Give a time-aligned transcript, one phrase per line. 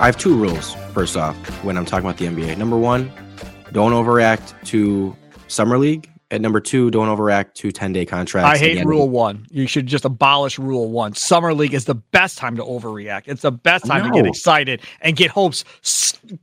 [0.00, 2.58] I have two rules, first off, when I'm talking about the NBA.
[2.58, 3.12] Number one,
[3.72, 5.16] don't overreact to
[5.48, 6.08] Summer League.
[6.32, 8.48] And number two, don't overreact to 10 day contracts.
[8.48, 9.46] I hate rule one.
[9.50, 11.14] You should just abolish rule one.
[11.14, 13.24] Summer League is the best time to overreact.
[13.26, 14.10] It's the best time no.
[14.10, 15.62] to get excited and get hopes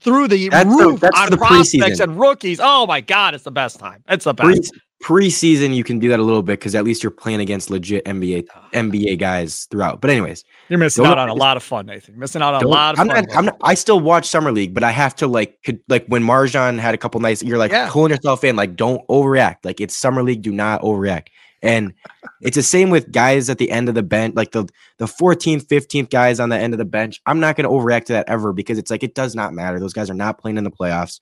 [0.00, 2.00] through the that's roof the, on the prospects preseason.
[2.02, 2.60] and rookies.
[2.62, 4.04] Oh my God, it's the best time.
[4.10, 4.70] It's the best.
[4.70, 7.70] Pre- preseason you can do that a little bit because at least you're playing against
[7.70, 10.00] legit NBA NBA guys throughout.
[10.00, 12.18] But anyways, you're missing out on a lot of fun, Nathan.
[12.18, 13.24] Missing out on a lot of I'm fun.
[13.24, 16.06] Not, I'm not, i still watch summer league, but I have to like could, like
[16.06, 17.88] when MarJon had a couple nights, you're like yeah.
[17.90, 19.58] pulling yourself in, like don't overreact.
[19.64, 21.28] Like it's summer league, do not overreact.
[21.60, 21.92] And
[22.40, 25.66] it's the same with guys at the end of the bench, like the the 14th,
[25.66, 27.20] 15th guys on the end of the bench.
[27.26, 29.80] I'm not going to overreact to that ever because it's like it does not matter.
[29.80, 31.18] Those guys are not playing in the playoffs.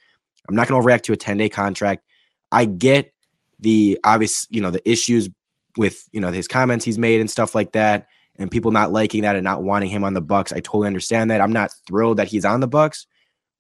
[0.49, 2.05] I'm not going to overreact to a 10 day contract.
[2.53, 3.13] I get
[3.59, 5.29] the obvious, you know, the issues
[5.77, 8.07] with, you know, his comments he's made and stuff like that
[8.39, 10.53] and people not liking that and not wanting him on the Bucks.
[10.53, 11.41] I totally understand that.
[11.41, 13.07] I'm not thrilled that he's on the Bucks,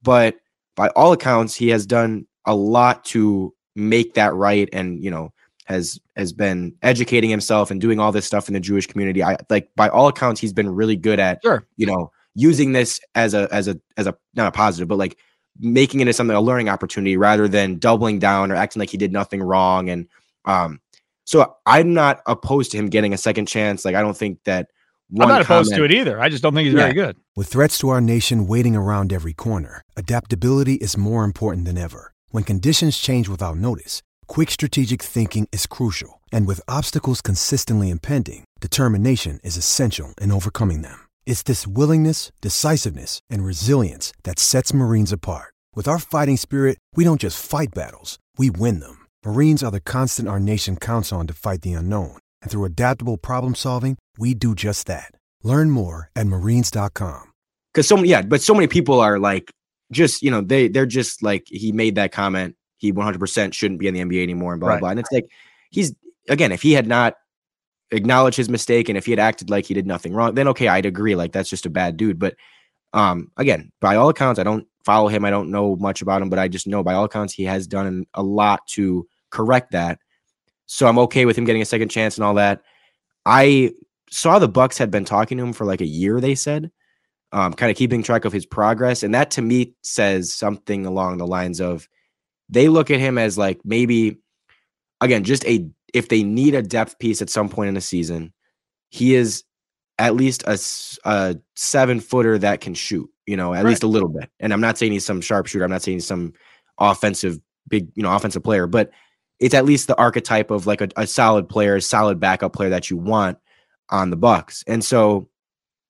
[0.02, 0.36] but
[0.74, 5.32] by all accounts he has done a lot to make that right and, you know,
[5.66, 9.22] has has been educating himself and doing all this stuff in the Jewish community.
[9.22, 11.66] I like by all accounts he's been really good at, sure.
[11.76, 15.18] you know, using this as a as a as a not a positive, but like
[15.60, 18.96] making it into something a learning opportunity rather than doubling down or acting like he
[18.96, 19.88] did nothing wrong.
[19.88, 20.08] And
[20.44, 20.80] um,
[21.24, 23.84] so I'm not opposed to him getting a second chance.
[23.84, 24.70] Like I don't think that.
[25.20, 26.20] I'm not opposed comment, to it either.
[26.20, 26.80] I just don't think he's yeah.
[26.80, 27.16] very good.
[27.36, 32.12] With threats to our nation waiting around every corner, adaptability is more important than ever.
[32.30, 36.20] When conditions change without notice, quick strategic thinking is crucial.
[36.32, 41.05] And with obstacles consistently impending, determination is essential in overcoming them.
[41.26, 45.52] It's this willingness, decisiveness, and resilience that sets Marines apart.
[45.74, 49.06] With our fighting spirit, we don't just fight battles, we win them.
[49.24, 52.16] Marines are the constant our nation counts on to fight the unknown.
[52.40, 55.10] And through adaptable problem solving, we do just that.
[55.42, 57.32] Learn more at marines.com.
[57.74, 59.50] Because so many, yeah, but so many people are like,
[59.90, 62.54] just, you know, they, they're just like, he made that comment.
[62.78, 64.80] He 100% shouldn't be in the NBA anymore and blah, right.
[64.80, 64.90] blah.
[64.90, 65.26] And it's like,
[65.70, 65.92] he's,
[66.28, 67.14] again, if he had not
[67.90, 70.68] acknowledge his mistake and if he had acted like he did nothing wrong, then okay,
[70.68, 71.14] I'd agree.
[71.14, 72.18] Like that's just a bad dude.
[72.18, 72.36] But
[72.92, 75.24] um, again, by all accounts, I don't follow him.
[75.24, 77.66] I don't know much about him, but I just know by all accounts he has
[77.66, 79.98] done a lot to correct that.
[80.66, 82.62] So I'm okay with him getting a second chance and all that.
[83.24, 83.72] I
[84.10, 86.20] saw the Bucks had been talking to him for like a year.
[86.20, 86.70] They said,
[87.32, 91.18] um, kind of keeping track of his progress, and that to me says something along
[91.18, 91.88] the lines of
[92.48, 94.18] they look at him as like maybe
[95.00, 98.32] again just a if they need a depth piece at some point in the season,
[98.90, 99.44] he is
[99.98, 100.58] at least a,
[101.06, 103.70] a seven footer that can shoot, you know, at right.
[103.70, 104.30] least a little bit.
[104.38, 105.64] And I'm not saying he's some sharpshooter.
[105.64, 106.34] I'm not saying he's some
[106.78, 108.90] offensive, big, you know, offensive player, but
[109.40, 112.68] it's at least the archetype of like a, a solid player, a solid backup player
[112.68, 113.38] that you want
[113.88, 114.62] on the Bucks.
[114.66, 115.30] And so,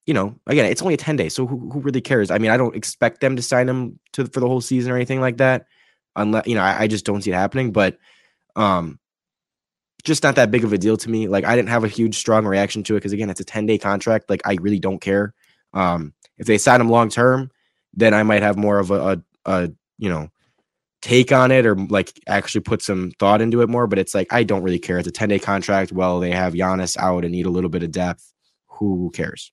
[0.06, 1.34] you know, again, it's only a 10 days.
[1.34, 2.30] So who, who really cares?
[2.30, 4.94] I mean, I don't expect them to sign him to for the whole season or
[4.94, 5.66] anything like that.
[6.14, 7.72] Unless, you know, I, I just don't see it happening.
[7.72, 7.98] But
[8.54, 9.00] um,
[10.06, 11.28] just not that big of a deal to me.
[11.28, 13.66] Like I didn't have a huge strong reaction to it because again, it's a 10
[13.66, 14.30] day contract.
[14.30, 15.34] Like I really don't care.
[15.74, 17.50] Um, if they sign him long term,
[17.92, 20.30] then I might have more of a, a, a, you know
[21.02, 23.86] take on it or like actually put some thought into it more.
[23.86, 24.98] But it's like I don't really care.
[24.98, 25.92] It's a 10 day contract.
[25.92, 28.32] Well, they have Giannis out and need a little bit of depth.
[28.66, 29.52] Who cares?